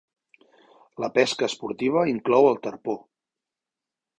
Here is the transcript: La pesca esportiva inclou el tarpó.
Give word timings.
La 1.03 1.09
pesca 1.17 1.49
esportiva 1.51 2.07
inclou 2.15 2.49
el 2.53 2.59
tarpó. 2.65 2.97